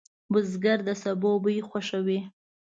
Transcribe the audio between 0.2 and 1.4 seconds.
بزګر د سبو